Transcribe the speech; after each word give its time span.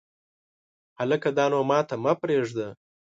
هلکه 0.99 1.29
دا 1.37 1.45
نو 1.51 1.59
ماته 1.69 1.95
پرېږده! 2.21 2.67